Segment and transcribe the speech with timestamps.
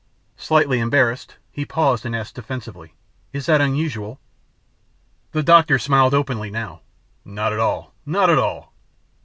[0.37, 2.95] Slightly embarrassed, he paused and asked defensively,
[3.33, 4.19] "Is that unusual?"
[5.31, 6.81] The doctor smiled openly now,
[7.23, 8.73] "Not at all, not at all.